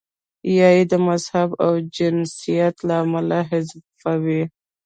یا 0.57 0.69
یې 0.77 0.83
د 0.91 0.93
مذهب 1.07 1.49
او 1.65 1.71
جنسیت 1.95 2.75
له 2.87 2.95
امله 3.03 3.39
حذفوي. 3.49 4.43